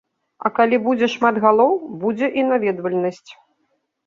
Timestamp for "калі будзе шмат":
0.57-1.35